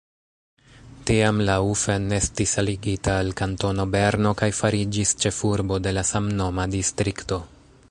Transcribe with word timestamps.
Tiam 1.09 1.41
Laufen 1.49 2.07
estis 2.19 2.53
aligita 2.63 3.19
al 3.25 3.29
Kantono 3.41 3.87
Berno 3.97 4.33
kaj 4.41 4.49
fariĝis 4.61 5.15
ĉefurbo 5.27 5.81
de 5.89 5.97
la 5.99 6.05
samnoma 6.15 6.69
distrikto. 6.79 7.43